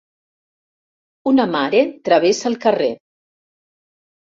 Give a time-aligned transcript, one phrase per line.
[1.33, 2.91] Una mare travessa el carrer.